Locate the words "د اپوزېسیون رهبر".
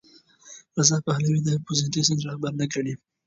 1.43-2.51